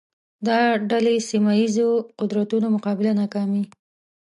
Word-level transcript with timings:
دا 0.47 0.59
ډلې 0.89 1.15
سیمه 1.29 1.51
ییزو 1.61 1.89
قدرتونو 2.19 2.67
مقابله 2.75 3.11
ناکامې 3.21 3.63